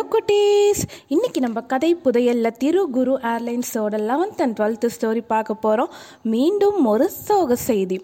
Hello 0.00 0.12
குட்டீஸ். 0.12 0.82
இன்னைக்கு 1.08 1.40
நம்ம 1.40 1.60
கதை 1.60 1.96
புதையல்ல 2.04 2.50
திரு 2.58 2.90
குரு 2.90 3.14
ஏர்லைன்ஸோட 3.30 3.96
லெவன்த் 4.10 4.40
அண்ட் 4.44 4.56
டுவெல்த்து 4.58 4.88
ஸ்டோரி 4.94 5.22
பார்க்க 5.26 5.54
போகிறோம் 5.54 5.90
மீண்டும் 6.22 6.78
ஒரு 6.92 7.06
சோக 7.10 7.56
செய்தி. 7.56 7.98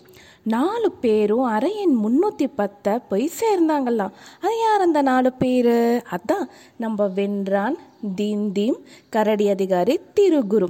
நாலு 0.54 0.88
பேரும் 1.04 1.46
அரையன் 1.52 1.94
முந்நூற்றி 2.02 2.46
பத்தை 2.54 2.92
போய் 3.08 3.30
சேர்ந்தாங்களாம். 3.40 4.12
அது 4.40 4.58
யார் 4.58 4.80
அந்த 4.80 5.02
நாலு 5.02 5.32
பேர்? 5.32 5.76
அதான் 6.16 6.44
நம்ம 6.76 7.08
வென்றான் 7.16 7.76
தீம் 8.14 8.52
தீம் 8.52 8.78
கரடி 9.08 9.48
அதிகாரி 9.48 10.00
திருகுரு 10.20 10.68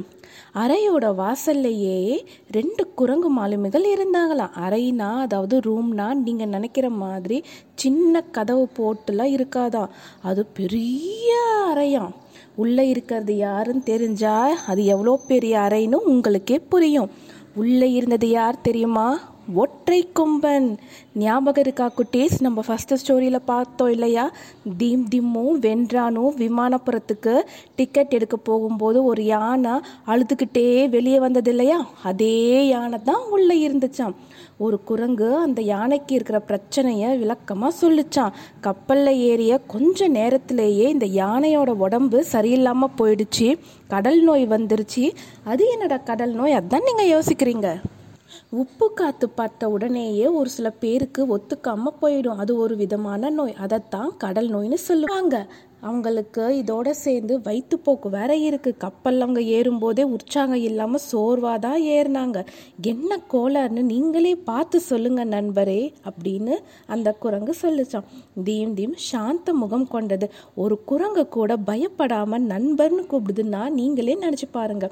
அறையோட 0.54 1.06
வாசல்லையே 1.14 2.20
ரெண்டு 2.50 2.94
குரங்கு 2.94 3.30
மாலுமிகள் 3.30 3.86
இருந்தாங்களாம். 3.94 4.54
அறைனா 4.66 5.16
அதாவது 5.16 5.56
ரூம்னா 5.58 6.14
நீங்கள் 6.14 6.48
நினைக்கிற 6.48 6.88
மாதிரி 6.88 7.42
சின்ன 7.74 8.20
கதவு 8.20 8.68
போட்டுலாம் 8.78 9.34
இருக்காதான் 9.36 9.88
அது 10.22 10.46
பெரிய 10.46 11.32
அறையாம். 11.74 12.12
உள்ளே 12.54 12.88
இருக்கிறது 12.88 13.36
யாருன்னு 13.36 13.82
தெரிஞ்சா 13.82 14.36
அது 14.66 14.84
எவ்வளோ 14.84 15.20
பெரிய 15.27 15.58
அறைன்னு 15.58 15.94
உங்களுக்கே 15.94 16.58
புரியும். 16.58 17.10
உள்ளே 17.55 17.92
இருந்தது 17.92 18.28
யார் 18.28 18.60
தெரியுமா? 18.60 19.20
ஒற்றை 19.55 20.09
கொம்பன். 20.18 20.77
ஞாபகம் 21.14 21.64
இருக்கா 21.64 21.91
குட்டீஸ்? 21.96 22.34
நம்ம 22.41 22.62
ஃபஸ்ட்டு 22.66 22.96
ஸ்டோரியில் 23.02 23.38
பார்த்தோம் 23.45 23.91
இல்லையா? 23.91 24.30
தீம் 24.78 25.09
திம்மும் 25.09 25.59
வென்றானும் 25.59 26.32
விமானப்புறத்துக்கு 26.42 27.42
டிக்கெட் 27.77 28.10
எடுக்க 28.10 28.36
போகும்போது 28.36 29.05
ஒரு 29.05 29.24
யானை 29.24 29.70
அழுதுகிட்டே 30.06 30.88
வெளியே 30.88 31.19
வந்தது 31.19 31.50
இல்லையா? 31.50 31.86
அதே 32.02 32.69
யானை 32.69 32.98
தான் 33.05 33.24
உள்ளே 33.30 33.69
இருந்துச்சான் 33.69 34.14
ஒரு 34.59 34.82
குரங்கு 34.84 35.36
அந்த 35.36 35.62
யானைக்கு 35.62 36.14
இருக்கிற 36.14 36.41
பிரச்சனையை 36.41 37.19
விளக்கமாக 37.19 37.77
சொல்லிச்சான் 37.80 38.36
கப்பலில் 38.60 39.19
ஏறிய 39.19 39.60
கொஞ்ச 39.66 40.08
நேரத்திலேயே 40.08 40.88
இந்த 40.88 41.06
யானையோட 41.06 41.69
உடம்பு 41.69 42.24
சரியில்லாமல் 42.33 42.97
போயிடுச்சு. 43.00 43.58
கடல் 43.88 44.22
நோய் 44.22 44.47
வந்துருச்சு. 44.47 45.12
அது 45.44 45.70
என்னடா 45.70 45.97
கடல் 45.97 46.33
நோய்? 46.33 46.52
அதான் 46.52 46.89
நீங்கள் 46.91 47.12
யோசிக்கிறீங்க. 47.14 47.80
உப்பு 48.50 48.92
காத்து 48.94 49.28
பார்த்த 49.28 49.69
உடனேயே 49.69 50.27
ஒரு 50.27 50.48
சில 50.48 50.70
பேருக்கு 50.70 51.22
ஒத்துக்காம 51.36 51.92
போயிடும். 52.02 52.42
அது 52.44 52.56
ஒரு 52.56 52.77
விதமான 52.77 53.30
நோய். 53.30 53.55
அதைத்தான் 53.55 54.12
கடல் 54.16 54.50
நோய்னு 54.50 54.74
சொல்லுவாங்க. 54.74 55.46
அவங்களுக்கு 55.80 56.42
இதோட 56.60 56.91
சேர்ந்து 56.91 57.38
வயிற்றுப்போக்கு 57.38 58.08
வேற 58.08 58.36
இருக்கு. 58.36 58.70
கப்பல் 58.78 59.20
அவங்க 59.20 59.41
ஏறும்போதே 59.42 60.02
உற்சாகம் 60.02 60.62
இல்லாமல் 60.68 61.05
சோர்வாக 61.10 61.58
தான் 61.58 61.83
ஏறினாங்க. 61.83 62.38
என்ன 62.83 63.18
கோளாறுன்னு 63.33 63.83
நீங்களே 63.83 64.36
பார்த்து 64.36 64.80
சொல்லுங்க 64.80 65.24
நண்பரே 65.24 65.92
அப்படின்னு 66.08 66.56
அந்த 66.86 67.12
குரங்கு 67.12 67.55
சொல்லிச்சான் 67.62 68.08
தீம் 68.44 68.74
தீம் 68.74 68.96
சாந்த 68.96 69.52
முகம் 69.52 69.88
கொண்டது. 69.88 70.28
ஒரு 70.55 70.84
குரங்கு 70.84 71.28
கூட 71.28 71.56
பயப்படாமல் 71.56 72.46
நண்பர்னு 72.46 73.05
கூப்பிடுதுன்னா 73.12 73.68
நீங்களே 73.68 74.16
நினச்சி 74.16 74.48
பாருங்க. 74.50 74.88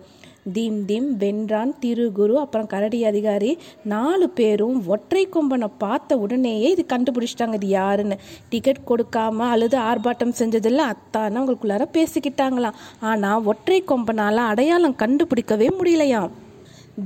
தீம் 0.53 0.78
தீம் 0.84 1.06
வென்றான் 1.20 1.70
திருகுரு. 1.83 2.34
அப்புறம் 2.41 2.67
கரடி 2.73 2.98
அதிகாரி 3.05 3.50
நாலு 3.92 4.27
பேரும் 4.28 4.78
ஒற்றை 4.87 5.23
கொம்பனை 5.34 5.69
பார்த்த 5.78 6.17
உடனேயே 6.17 6.69
இது 6.75 6.84
கண்டுபிடிச்சிட்டாங்க 6.92 7.59
இது 7.61 7.69
யாருன்னு. 7.69 8.17
டிக்கெட் 8.50 8.81
கொடுக்காம 8.91 9.47
அழுது 9.55 9.78
ஆர்ப்பாட்டம் 9.91 10.37
செஞ்சதில்ல 10.41 10.87
அத்தான்னு 10.92 11.39
அவங்களுக்குள்ளார 11.41 11.87
பேசிக்கிட்டாங்களாம். 11.98 12.78
ஆனால் 13.00 13.45
ஒற்றை 13.45 13.84
கொம்பனால் 13.92 14.48
அடையாளம் 14.50 15.00
கண்டுபிடிக்கவே 15.03 15.69
முடியலையாம். 15.78 16.33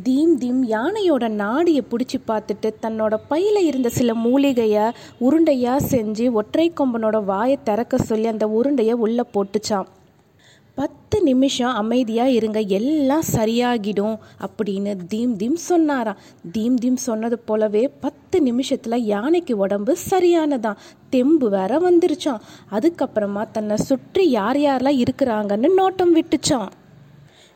தீம் 0.06 0.34
தீம் 0.38 0.62
யானையோட 0.72 1.28
நாடியை 1.42 1.82
பிடிச்சி 1.90 2.18
பார்த்துட்டு 2.30 2.70
தன்னோட 2.82 3.14
பையில் 3.28 3.60
இருந்த 3.66 3.88
சில 3.88 4.14
மூலிகையை 4.14 4.86
உருண்டையாக 5.26 5.86
செஞ்சு 5.92 6.26
ஒற்றை 6.32 6.72
கொம்பனோட 6.80 7.24
வாயை 7.24 7.58
திறக்க 7.70 7.98
சொல்லி 7.98 8.26
அந்த 8.26 8.48
உருண்டையை 8.48 8.96
உள்ளே 9.06 9.24
போட்டுச்சான் 9.36 9.88
பத்து 10.78 11.16
நிமிஷம் 11.22 11.74
அமைதியாக 11.74 12.30
இருங்க 12.30 12.60
எல்லாம் 12.72 13.24
சரியாகிடும் 13.32 14.16
அப்படின்னு 14.46 14.92
தீம் 15.08 15.32
தீம் 15.36 15.58
சொன்னாராம் 15.62 16.20
தீம் 16.52 16.76
தீம் 16.76 16.98
சொன்னது 17.02 17.38
போலவே 17.38 17.84
பத்து 18.00 18.38
நிமிஷத்தில் 18.40 19.04
யானைக்கு 19.04 19.56
உடம்பு 19.56 19.94
சரியானதான் 20.10 20.82
தெம்பு 21.10 21.48
வேற 21.48 21.80
வந்துருச்சான் 21.80 22.44
அதுக்கப்புறமா 22.70 23.44
தன்னை 23.52 23.78
சுற்றி 23.82 24.26
யார் 24.30 24.60
யாரெல்லாம் 24.60 25.00
இருக்கிறாங்கன்னு 25.00 25.70
நோட்டம் 25.74 26.14
விட்டுச்சான் 26.14 26.70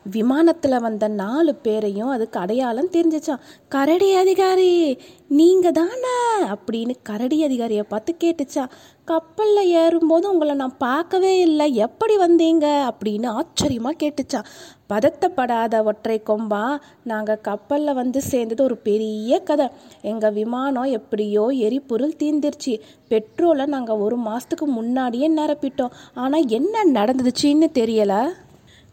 விமானத்தில் 0.05 0.81
வந்த 0.81 1.09
நாலு 1.09 1.55
பேரையும் 1.55 2.09
அதுக்கு 2.09 2.41
அடையாளம் 2.41 2.91
தெரிஞ்சிச்சான் 2.91 3.45
கரடி 3.69 4.15
அதிகாரி 4.15 4.99
நீங்கள் 5.27 5.73
தானே 5.73 6.17
அப்படின்னு 6.55 6.95
கரடி 7.03 7.45
அதிகாரியை 7.45 7.83
பார்த்து 7.83 8.15
கேட்டுச்சான் 8.25 8.73
கப்பலில் 9.05 9.71
ஏறும்போது 9.71 10.31
உங்களை 10.31 10.55
நான் 10.55 10.77
பார்க்கவே 10.77 11.39
இல்லை. 11.39 11.75
எப்படி 11.75 12.17
வந்தீங்க? 12.17 12.91
அப்படின்னு 12.91 13.27
ஆச்சரியமாக 13.27 13.97
கேட்டுச்சான் 14.03 14.49
பதத்தப்படாத 14.89 15.85
ஒற்றை 15.85 16.23
கொம்பா 16.27 16.79
நாங்கள் 17.03 17.41
கப்பலில் 17.41 17.95
வந்து 17.95 18.23
சேர்ந்தது 18.23 18.63
ஒரு 18.63 18.77
பெரிய 18.77 19.39
கதை. 19.39 19.69
எங்கள் 20.03 20.33
விமானம் 20.33 20.83
எப்படியோ 20.83 21.47
எரிபொருள் 21.47 22.21
தீர்ந்துருச்சு. 22.23 22.81
பெட்ரோலை 23.09 23.67
நாங்கள் 23.67 23.97
ஒரு 23.97 24.17
மாதத்துக்கு 24.17 24.67
முன்னாடியே 24.67 25.31
நிரப்பிட்டோம். 25.31 25.93
ஆனால் 26.15 26.47
என்ன 26.47 26.85
நடந்துச்சுன்னு 26.85 27.71
தெரியலை. 27.81 28.23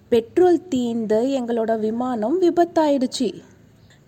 பெட்ரோல் 0.10 0.68
தீர்ந்து 0.68 1.20
எங்களோட 1.40 1.80
விமானம் 1.80 2.42
விபத்தாயிடுச்சு. 2.42 3.34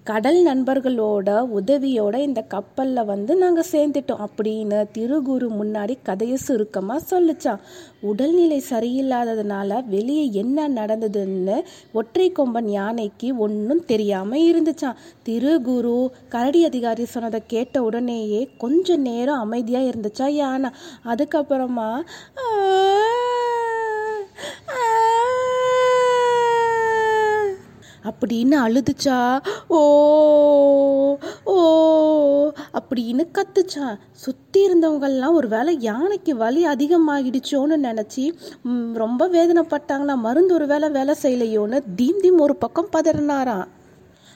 கடல் 0.03 0.45
நண்பர்களோட 0.45 1.29
உதவியோட 1.57 2.15
இந்த 2.17 2.41
கப்பலில் 2.41 3.05
வந்து 3.05 3.35
நாங்கள் 3.35 3.67
சேர்ந்துட்டோம் 3.71 4.25
அப்படின்னு 4.25 4.85
திருகுரு 4.97 5.47
முன்னாடி 5.61 5.95
கதையை 6.03 6.37
சுருக்கமாக 6.37 7.05
சொல்லிச்சான் 7.11 7.59
உடல்நிலை 8.01 8.63
சரியில்லாததுனால 8.69 9.85
வெளியே 9.85 10.31
என்ன 10.31 10.69
நடந்ததுன்னு 10.69 11.61
ஒற்றை 11.93 12.31
கொம்பன் 12.31 12.69
யானைக்கு 12.69 13.37
ஒன்றும் 13.37 13.85
தெரியாமல் 13.85 14.47
இருந்துச்சான் 14.51 14.99
திருகுரு 15.29 16.07
கரடி 16.29 16.65
அதிகாரி 16.65 17.05
சொன்னதை 17.05 17.41
கேட்ட 17.47 17.83
உடனேயே 17.83 18.49
கொஞ்ச 18.57 18.95
நேரம் 18.95 19.39
அமைதியாக 19.39 19.89
இருந்துச்சா 19.89 20.29
யானை. 20.29 20.69
அதுக்கப்புறமா 21.05 22.01
அப்படின்னு 28.09 28.55
அழுதுச்சா? 28.65 29.17
ஓ 29.67 29.81
ஓ 31.43 31.55
அப்படின்னு 32.79 33.23
கத்துச்சா? 33.37 33.87
சுற்றி 34.11 34.61
இருந்தவங்கெல்லாம் 34.67 35.37
ஒரு 35.39 35.47
வேளை 35.47 35.73
யானைக்கு 35.81 36.35
வலி 36.35 36.63
அதிகமாகிடுச்சோன்னு 36.65 37.77
நினச்சி 37.87 38.25
ரொம்ப 38.93 39.27
வேதனைப்பட்டாங்கண்ணா 39.27 40.15
மருந்து 40.27 40.53
ஒரு 40.53 40.67
வேளை 40.67 40.89
வேலை 40.89 41.15
செய்யலையோன்னு 41.23 41.79
தீம் 41.95 42.19
தீம் 42.21 42.39
ஒரு 42.39 42.55
பக்கம் 42.55 42.89
பதறினாராம். 42.95 43.67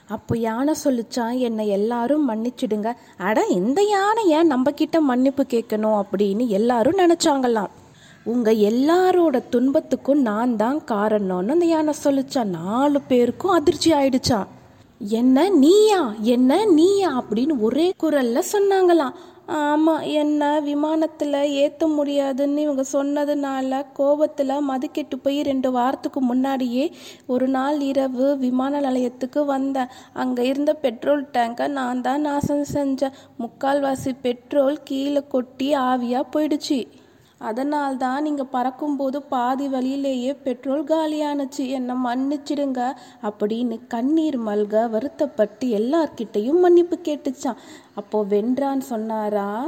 அப்போ 0.07 0.33
யானை 0.37 0.73
சொல்லிச்சான் 0.83 1.37
என்னை 1.37 1.67
எல்லாரும் 1.67 2.25
மன்னிச்சிடுங்க. 2.29 2.89
அட 3.17 3.45
இந்த 3.59 3.79
யானை 3.83 4.23
ஏன் 4.29 4.47
நம்ம 4.47 4.71
கிட்ட 4.71 5.01
மன்னிப்பு 5.01 5.45
கேட்கணும்? 5.49 5.97
அப்படின்னு 6.01 6.47
எல்லாரும் 6.47 6.97
நினச்சாங்களாம். 6.97 7.71
உங்கள் 8.25 8.55
எல்லாரோட 8.55 9.37
துன்பத்துக்கும் 9.49 10.21
நான் 10.21 10.55
தான் 10.55 10.79
காரணம்னு 10.91 11.55
அந்த 11.55 11.65
யானை 11.65 11.93
சொல்லிச்சான் 12.03 12.55
நாலு 12.59 13.01
பேருக்கும் 13.01 13.51
அதிர்ச்சி 13.51 13.93
ஆயிடுச்சான் 13.93 14.47
என்ன 15.01 15.49
நீயா? 15.49 16.13
என்ன 16.21 16.65
நீயா? 16.65 17.09
அப்படின்னு 17.19 17.55
ஒரே 17.59 17.93
குரல்ல 18.03 18.41
சொன்னாங்களாம். 18.53 19.15
ஆமாம் 19.45 20.01
என்ன 20.21 20.59
விமானத்தில் 20.59 21.33
ஏற்ற 21.33 21.87
முடியாதுன்னு 21.87 22.61
இவங்க 22.61 22.83
சொன்னதுனால 22.91 23.81
கோபத்தில் 23.93 24.65
மதுக்கெட்டு 24.69 25.17
போய் 25.21 25.41
ரெண்டு 25.41 25.71
வாரத்துக்கு 25.71 26.21
முன்னாடியே 26.21 26.91
ஒரு 27.25 27.47
நாள் 27.47 27.79
இரவு 27.79 28.37
விமான 28.37 28.79
நிலையத்துக்கு 28.79 29.45
வந்தேன். 29.45 29.93
அங்கே 30.13 30.45
இருந்த 30.45 30.73
பெட்ரோல் 30.73 31.25
டேங்கை 31.33 31.67
நான் 31.67 32.01
தான் 32.01 32.21
நாசம் 32.21 32.65
செஞ்சேன். 32.73 33.17
முக்கால்வாசி 33.39 34.13
பெட்ரோல் 34.21 34.83
கீழே 34.83 35.23
கொட்டி 35.27 35.75
ஆவியாக 35.75 36.31
போயிடுச்சு. 36.35 36.79
அதனால் 37.39 37.97
தான் 37.97 38.21
நீங்கள் 38.21 38.51
பறக்கும்போது 38.51 39.21
பாதி 39.21 39.67
வழியிலேயே 39.67 40.33
பெட்ரோல் 40.33 40.83
காலியானுச்சு. 40.83 41.67
என்னை 41.69 41.95
மன்னிச்சிடுங்க. 42.05 42.95
அப்படின்னு 43.23 43.79
கண்ணீர் 43.87 44.37
மல்க 44.39 44.89
வருத்தப்பட்டு 44.89 45.67
எல்லார்கிட்டையும் 45.67 46.59
மன்னிப்பு 46.59 46.99
கேட்டுச்சான் 47.03 47.61
அப்போ 47.95 48.23
வென்றான் 48.23 48.79
சொன்னாரா? 48.79 49.67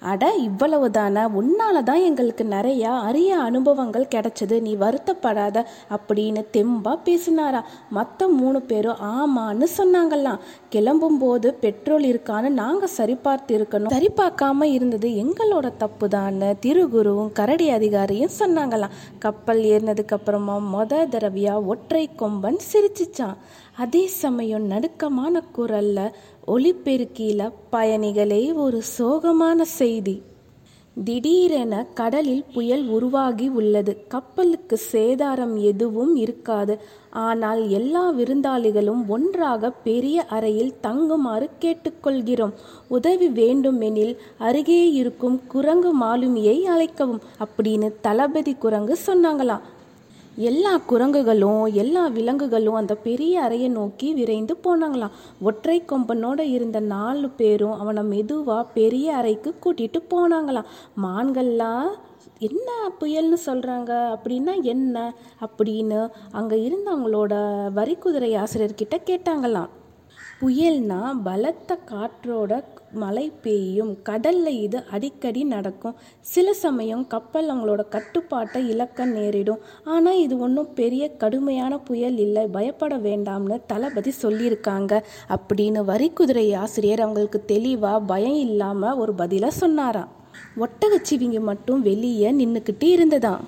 அட 0.00 0.34
இவ்வளவு 0.34 0.90
தானே 0.90 1.20
உன்னால 1.20 1.82
தான் 1.82 2.00
எங்களுக்கு 2.00 2.44
நிறையா 2.44 2.90
அரிய 3.08 3.38
அனுபவங்கள் 3.38 4.06
கிடைச்சது. 4.14 4.60
நீ 4.60 4.76
வருத்தப்படாத 4.76 5.64
அப்படின்னு 5.90 6.44
தெம்பா 6.52 6.92
பேசினாரா. 7.04 7.60
மற்ற 7.90 8.28
மூணு 8.28 8.62
பேரும் 8.62 8.96
ஆமான்னு 9.02 9.66
சொன்னாங்களாம். 9.76 10.38
கிளம்பும்போது 10.72 11.48
பெட்ரோல் 11.50 12.02
இருக்கான்னு 12.02 12.48
நாங்கள் 12.48 12.94
சரிபார்த்து 12.96 13.56
இருக்கணும் 13.58 13.94
சரிபார்க்காம 13.96 14.62
இருந்தது 14.62 15.08
எங்களோட 15.08 15.76
தப்பு 15.76 16.08
தான்னு 16.08 16.54
திருகுருவும் 16.66 17.32
கரடி 17.32 17.70
அதிகாரியும் 17.70 18.36
சொன்னாங்களாம். 18.38 18.96
கப்பல் 19.18 19.58
ஏறினதுக்கு 19.58 20.16
அப்புறமா 20.18 20.56
மொத 20.74 21.06
தடவையா 21.10 21.64
ஒற்றை 21.64 22.10
கொம்பன் 22.18 22.58
சிரிச்சிச்சான். 22.72 23.36
அதே 23.78 24.06
சமயம் 24.06 24.64
நடுக்கமான 24.70 25.42
குரல்ல 25.56 25.98
ஒளிபெருக்கியில 26.46 27.52
பயணிகளே 27.72 28.54
ஒரு 28.54 28.82
சோகமான 28.98 29.60
செய்தி. 29.62 30.22
திடீரென 31.04 31.86
கடலில் 31.94 32.44
புயல் 32.54 32.84
உருவாகி 32.88 33.48
உள்ளது. 33.48 33.92
கப்பலுக்கு 34.08 34.80
சேதாரம் 34.92 35.54
எதுவும் 35.62 36.16
இருக்காது. 36.16 36.76
ஆனால் 37.10 37.68
எல்லா 37.68 38.12
விருந்தாளிகளும் 38.12 39.06
ஒன்றாக 39.08 39.70
பெரிய 39.70 40.26
அறையில் 40.26 40.74
தங்குமாறு 40.82 41.48
கேட்டுக்கொள்கிறோம். 41.60 42.54
உதவி 42.88 43.28
வேண்டுமெனில் 43.28 44.14
அருகே 44.38 44.82
இருக்கும் 44.92 45.40
குரங்கு 45.46 45.92
மாலுமியை 46.02 46.58
அழைக்கவும் 46.74 47.24
அப்படின்னு 47.44 47.90
தளபதி 48.00 48.54
குரங்கு 48.54 48.96
சொன்னாங்களாம். 49.06 49.66
எல்லா 50.38 50.80
குரங்குகளும் 50.90 51.72
எல்லா 51.72 52.06
விலங்குகளும் 52.06 52.74
அந்த 52.74 52.94
பெரிய 52.94 53.42
அறையை 53.42 53.68
நோக்கி 53.68 54.12
விரைந்து 54.12 54.56
போனாங்களாம். 54.64 55.10
ஒற்றை 55.40 55.82
கொம்பனோட 55.88 56.40
இருந்த 56.40 56.80
நாலு 56.80 57.28
பேரும் 57.28 57.78
அவனை 57.78 58.02
மெதுவாக 58.02 58.70
பெரிய 58.74 59.16
அறைக்கு 59.16 59.54
கூட்டிட்டு 59.64 60.02
போனாங்களாம். 60.10 60.64
மான்கள்லாம் 61.02 61.88
என்ன 62.38 62.90
புயல்னு 63.00 63.36
சொல்கிறாங்க 63.46 64.16
அப்படின்னா 64.16 64.62
என்ன? 64.62 65.14
அப்படின்னு 65.46 66.10
அங்கே 66.32 66.56
இருந்தவங்களோட 66.68 67.34
வரிக்குதிரை 67.74 68.30
ஆசிரியர்கிட்ட 68.36 68.96
கேட்டாங்களாம். 69.06 69.68
புயல்னா 70.40 71.14
பலத்த 71.24 71.78
காற்றோட 71.90 72.64
மழை 72.92 73.32
பெய்யும். 73.42 73.98
கடல்ல 74.04 74.46
இது 74.46 74.82
அடிக்கடி 74.90 75.44
நடக்கும். 75.44 75.94
சில 76.20 76.52
சமயம் 76.52 77.06
கப்பல் 77.06 77.50
அவங்களோட 77.50 77.88
கட்டுப்பாட்டை 77.88 78.68
இழக்க 78.68 79.04
நேரிடும். 79.04 79.58
ஆனால் 79.84 80.18
இது 80.18 80.38
ஒன்றும் 80.38 80.74
பெரிய 80.74 81.10
கடுமையான 81.10 81.78
புயல் 81.78 82.18
இல்லை. 82.18 82.46
பயப்பட 82.46 82.96
வேண்டாம்னு 82.96 83.60
தளபதி 83.66 84.12
சொல்லியிருக்காங்க. 84.22 85.02
அப்படின்னு 85.28 85.82
வரிக்குதிரை 85.86 86.56
ஆசிரியர் 86.56 87.00
அவங்களுக்கு 87.00 87.44
தெளிவாக 87.44 88.00
பயம் 88.00 88.38
இல்லாமல் 88.38 88.96
ஒரு 88.96 89.14
பதிலாக 89.14 89.54
சொன்னாராம். 89.54 90.08
ஒட்டகச்சிவிங்க 90.60 91.40
மட்டும் 91.40 91.82
வெளியே 91.82 92.32
நின்றுக்கிட்டு 92.32 92.84
இருந்ததாம். 92.84 93.40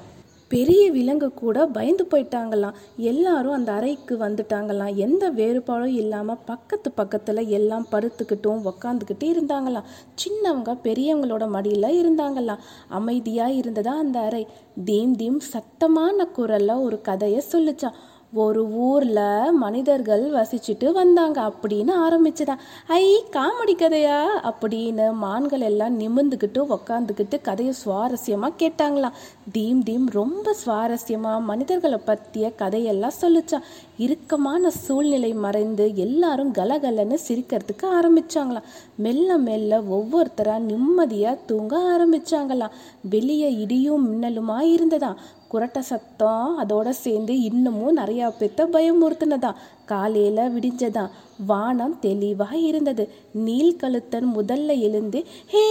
பெரிய 0.51 0.91
விலங்கு 0.93 1.29
கூட 1.35 1.67
பயந்து 1.67 2.05
போயிட்டாங்களாம். 2.11 2.79
எல்லாரும் 2.97 3.53
அந்த 3.53 3.73
அறைக்கு 3.73 4.15
வந்துட்டாங்களாம். 4.17 4.95
எந்த 4.95 5.31
வேறுபாடும் 5.31 5.97
இல்லாமல் 6.03 6.43
பக்கத்து 6.45 6.91
பக்கத்தில் 6.91 7.49
எல்லாம் 7.49 7.87
படுத்துக்கிட்டும் 7.93 8.65
உக்காந்துக்கிட்டு 8.65 9.27
இருந்தாங்களாம். 9.33 9.89
சின்னவங்க 10.23 10.75
பெரியவங்களோட 10.85 11.49
மடியில் 11.49 11.99
இருந்தாங்களாம். 12.01 12.65
அமைதியாக 12.89 13.53
இருந்ததா 13.53 13.97
அந்த 13.99 14.19
அறை. 14.19 14.47
தீம் 14.85 15.17
தீம் 15.17 15.41
சத்தமான 15.53 16.27
குரலில் 16.27 16.83
ஒரு 16.87 17.01
கதையை 17.01 17.43
சொல்லிச்சான் 17.53 17.99
ஒரு 18.35 18.69
ஊரில் 18.69 19.53
மனிதர்கள் 19.53 20.31
வசிச்சுட்டு 20.31 20.93
வந்தாங்க 20.93 21.41
அப்படின்னு 21.43 21.91
ஆரம்பிச்சுதான். 22.09 22.59
ஐ 22.87 23.25
காமெடி 23.31 23.75
கதையா? 23.77 24.25
அப்படின்னு 24.43 25.13
மான்கள் 25.15 25.61
எல்லாம் 25.61 26.01
நிமிர்ந்துக்கிட்டு 26.01 26.67
உக்காந்துக்கிட்டு 26.69 27.41
கதையை 27.41 27.75
சுவாரஸ்யமாக 27.85 28.53
கேட்டாங்களாம். 28.59 29.11
தீம் 29.53 29.83
தீம் 29.83 30.09
ரொம்ப 30.09 30.57
சுவாரஸ்யமாக 30.67 31.41
மனிதர்களை 31.41 31.99
பற்றிய 31.99 32.51
கதையெல்லாம் 32.51 33.19
சொல்லிச்சான் 33.21 33.63
இறுக்கமான 33.99 34.71
சூழ்நிலை 34.71 35.33
மறைந்து 35.33 35.95
எல்லாரும் 35.95 36.53
கலகலன்னு 36.53 37.19
சிரிக்கிறதுக்கு 37.29 37.83
ஆரம்பிச்சாங்களாம். 37.83 38.63
மெல்ல 38.97 39.37
மெல்ல 39.39 39.81
ஒவ்வொருத்தராக 39.81 40.59
நிம்மதியாக 40.59 41.39
தூங்க 41.47 41.79
ஆரம்பிச்சாங்களாம். 41.79 42.71
வெளியே 43.11 43.55
இடியும் 43.55 44.05
மின்னலுமா 44.13 44.57
இருந்ததாம். 44.61 45.17
குரட்டை 45.53 45.79
சத்தம் 45.79 46.65
அதோட 46.65 46.91
சேர்ந்து 46.91 47.41
இன்னமும் 47.41 47.93
நிறைய 47.93 48.20
பேத்த 48.29 48.67
பயமுறுத்துனதா 48.67 49.55
காலையில 49.91 50.49
விடிஞ்சதான் 50.49 51.13
வானம் 51.47 51.95
தெளிவாக 52.01 52.57
இருந்தது. 52.69 53.05
நீல்கழுத்தன் 53.45 54.27
முதல்ல 54.37 54.71
எழுந்து 54.87 55.19
ஹே 55.53 55.63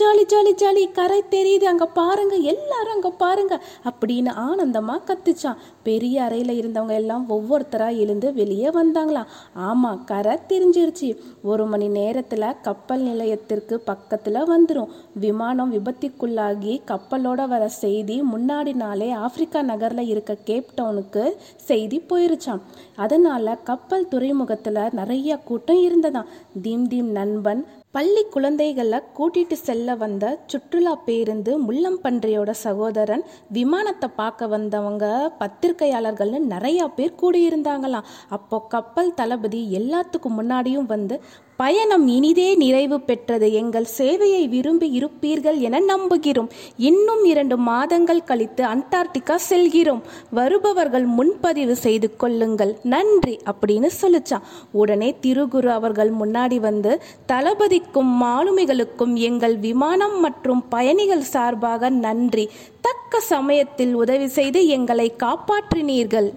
ஜாலி 0.00 0.22
ஜாலி 0.32 0.52
ஜாலி 0.62 0.84
கரை 0.98 1.18
தெரியுது 1.30 1.66
அங்க 1.72 1.86
பாருங்க 1.98 2.34
எல்லாரும் 2.52 2.94
அங்க 2.94 3.10
பாருங்க 3.22 3.54
அப்படின்னு 3.90 4.30
ஆனந்தமா 4.46 4.94
கத்துச்சான். 5.08 5.58
பெரிய 5.82 6.22
அறையில 6.22 6.54
இருந்தவங்க 6.60 6.94
எல்லாம் 7.00 7.26
ஒவ்வொருத்தரா 7.28 7.88
எழுந்து 7.96 8.30
வெளியே 8.32 8.70
வந்தாங்களாம் 8.78 9.30
ஆமா 9.68 9.90
கரை 10.04 10.36
தெரிஞ்சிருச்சு. 10.48 11.10
ஒரு 11.42 11.66
மணி 11.66 11.88
நேரத்துல 11.98 12.52
கப்பல் 12.62 13.04
நிலையத்திற்கு 13.08 13.76
பக்கத்துல 13.90 14.44
வந்துடும் 14.54 14.92
விமானம் 15.24 15.72
விபத்துக்குள்ளாகி 15.74 16.74
கப்பலோட 16.90 17.42
வர 17.48 17.64
செய்தி 17.82 18.16
முன்னாடி 18.32 18.74
நாளே 18.82 19.10
ஆப்பிரிக்கா 19.26 19.62
நகர்ல 19.70 20.04
இருக்க 20.14 20.36
கேப் 20.48 20.74
டவுனுக்கு 20.76 21.24
செய்தி 21.68 22.00
போயிருச்சான் 22.10 22.64
அதனால 22.96 23.56
கப்பல் 23.68 24.08
துறைமுகத்தில் 24.12 24.80
நிறைய 25.00 25.36
கூட்டம் 25.48 25.82
இருந்ததாம். 25.88 26.30
தீம் 26.62 26.86
தீம் 26.92 27.10
நண்பன் 27.18 27.62
பள்ளி 27.94 28.22
குழந்தைகளை 28.30 28.98
கூட்டிட்டு 29.16 29.56
செல்ல 29.62 29.94
வந்த 29.94 30.24
சுற்றுலா 30.46 30.92
பேருந்து 31.06 31.52
முள்ளம்பன்றியோட 31.62 32.50
சகோதரன் 32.50 33.24
விமானத்தை 33.48 34.08
பார்க்க 34.16 34.46
வந்தவங்க 34.46 35.04
பத்திரிகையாளர்கள்னு 35.40 36.40
நிறைய 36.54 36.88
பேர் 36.88 37.18
கூடியிருந்தாங்களாம். 37.22 38.08
அப்போ 38.28 38.60
கப்பல் 38.68 39.14
தளபதி 39.14 39.62
எல்லாத்துக்கும் 39.80 40.38
முன்னாடியும் 40.38 40.90
வந்து 40.94 41.20
பயணம் 41.56 42.04
இனிதே 42.06 42.54
நிறைவு 42.54 43.00
பெற்றது. 43.00 43.46
எங்கள் 43.52 43.86
சேவையை 43.96 44.42
விரும்பி 44.48 44.88
இருப்பீர்கள் 44.98 45.56
என 45.58 45.80
நம்புகிறோம். 45.80 46.50
இன்னும் 46.90 47.24
இரண்டு 47.24 47.56
மாதங்கள் 47.56 48.22
கழித்து 48.24 48.64
அண்டார்டிகா 48.64 49.36
செல்கிறோம். 49.48 50.02
வருபவர்கள் 50.30 51.06
முன்பதிவு 51.16 51.76
செய்து 51.76 52.10
கொள்ளுங்கள். 52.16 52.72
நன்றி 52.82 53.34
அப்படின்னு 53.50 53.90
சொல்லிச்சான் 54.02 54.46
உடனே 54.72 55.10
திருகுரு 55.22 55.72
அவர்கள் 55.78 56.12
முன்னாடி 56.12 56.60
வந்து 56.68 56.94
தளபதி 57.26 57.77
தளபதிக்கும் 57.78 58.12
மாலுமிகளுக்கும் 58.22 59.14
எங்கள் 59.14 59.58
விமானம் 59.58 60.20
மற்றும் 60.20 60.62
பயணிகள் 60.68 61.24
சார்பாக 61.34 61.88
நன்றி. 61.88 62.44
தக்க 62.80 63.20
சமயத்தில் 63.20 63.94
உதவி 63.94 64.26
செய்து 64.26 64.60
எங்களை 64.66 65.14
காப்பாற்றினீர்கள். 65.18 66.28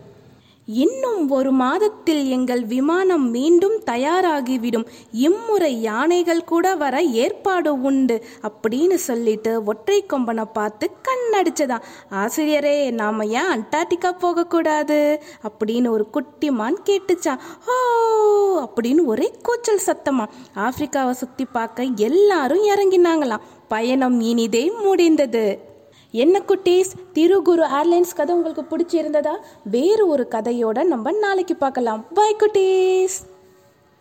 இன்னும் 0.73 1.29
ஒரு 1.29 1.51
மாதத்தில் 1.51 2.29
எங்கள் 2.29 2.65
விமானம் 2.65 3.29
மீண்டும் 3.29 3.79
தயாராகிவிடும். 3.91 4.87
இம்முறை 5.11 5.81
யானைகள் 5.81 6.43
கூட 6.43 6.75
வர 6.75 7.01
ஏற்பாடு 7.01 7.81
உண்டு 7.81 8.23
அப்படின்னு 8.41 8.93
சொல்லிட்டு 8.93 9.63
ஒற்றை 9.63 10.05
கொம்பனை 10.05 10.45
பார்த்து 10.53 10.91
கண்ணடிச்சதான் 11.07 11.81
ஆசிரியரே 12.11 12.91
நாம 12.91 13.25
ஏன் 13.25 13.41
அண்டார்டிகா 13.41 14.11
போகக்கூடாது? 14.19 15.23
அப்படின்னு 15.47 15.89
ஒரு 15.89 16.09
குட்டி 16.09 16.51
மான் 16.51 16.77
கேட்டுச்சான் 16.85 17.39
ஓ 17.67 17.73
அப்படின்னு 18.59 19.05
ஒரே 19.05 19.31
கூச்சல் 19.43 19.79
சத்தமா 19.85 20.25
ஆப்பிரிக்காவை 20.55 21.11
சுத்தி 21.11 21.45
பார்க்க 21.45 21.87
எல்லாரும் 21.95 22.63
இறங்கினாங்களாம். 22.63 23.41
பயணம் 23.67 24.21
இனிதே 24.21 24.71
முடிந்தது. 24.71 25.70
என்ன 26.13 26.41
குட்டீஸ்? 26.47 26.91
திருகுரு 27.13 27.65
ஏர்லைன்ஸ் 27.79 28.15
கதை 28.15 28.35
உங்களுக்கு 28.35 28.77
பிடிச்சிருந்ததா? 28.77 29.33
வேறு 29.63 30.07
ஒரு 30.07 30.27
கதையோட 30.31 30.83
நம்ம 30.83 31.11
நாளைக்கு 31.11 31.55
பார்க்கலாம். 31.55 32.05
பாய் 32.13 32.35
குட்டீஸ்! 32.39 33.30